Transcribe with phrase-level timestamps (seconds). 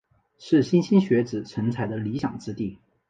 [0.39, 2.79] 是莘莘学子成才的理想之地。